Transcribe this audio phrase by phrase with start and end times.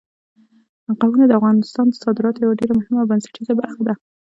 [0.99, 3.93] قومونه د افغانستان د صادراتو یوه ډېره مهمه او بنسټیزه برخه ده.